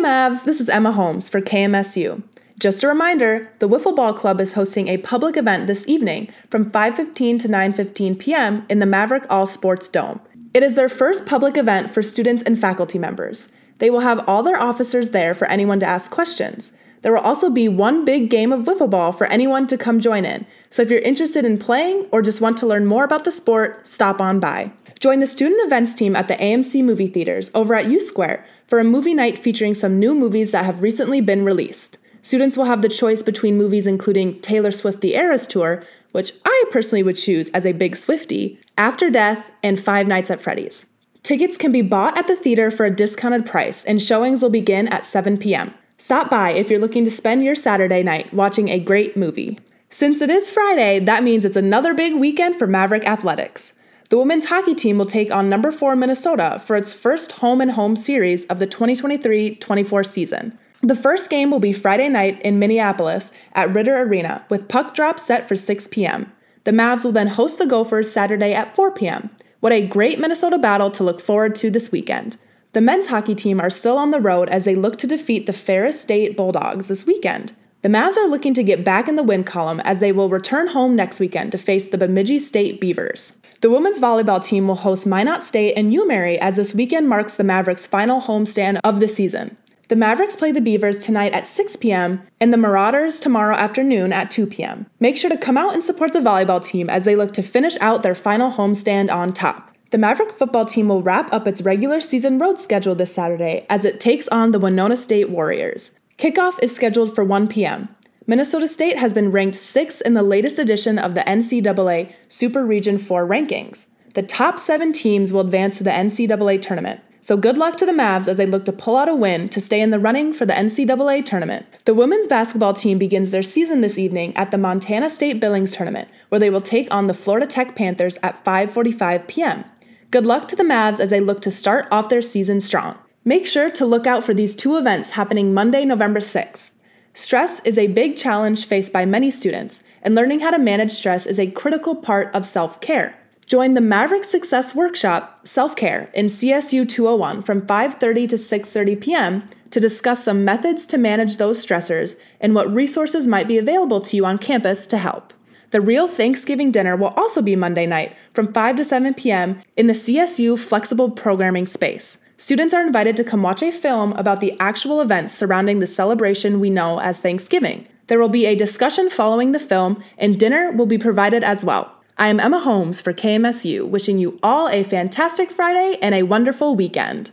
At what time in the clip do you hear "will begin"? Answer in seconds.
44.42-44.86